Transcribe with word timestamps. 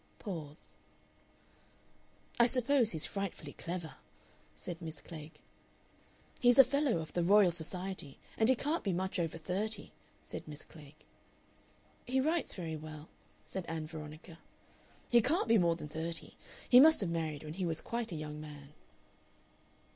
Pause. 0.17 0.71
"I 2.39 2.47
suppose 2.47 2.89
he's 2.89 3.05
frightfully 3.05 3.53
clever," 3.53 3.97
said 4.55 4.81
Miss 4.81 4.99
Klegg. 4.99 5.33
"He's 6.39 6.57
a 6.57 6.63
Fellow 6.63 6.97
of 6.97 7.13
the 7.13 7.23
Royal 7.23 7.51
Society, 7.51 8.17
and 8.35 8.49
he 8.49 8.55
can't 8.55 8.83
be 8.83 8.93
much 8.93 9.19
over 9.19 9.37
thirty," 9.37 9.93
said 10.23 10.47
Miss 10.47 10.65
Klegg. 10.65 10.95
"He 12.07 12.19
writes 12.19 12.55
very 12.55 12.75
well," 12.75 13.09
said 13.45 13.63
Ann 13.67 13.85
Veronica. 13.85 14.39
"He 15.07 15.21
can't 15.21 15.47
be 15.47 15.59
more 15.59 15.75
than 15.75 15.87
thirty. 15.87 16.35
He 16.67 16.79
must 16.79 17.01
have 17.01 17.09
married 17.11 17.43
when 17.43 17.53
he 17.53 17.65
was 17.67 17.79
quite 17.79 18.11
a 18.11 18.15
young 18.15 18.41
man." 18.41 18.73